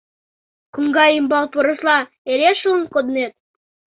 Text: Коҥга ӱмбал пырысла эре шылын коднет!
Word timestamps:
Коҥга 0.73 1.05
ӱмбал 1.17 1.45
пырысла 1.53 1.97
эре 2.31 2.51
шылын 2.59 2.85
коднет! 2.93 3.33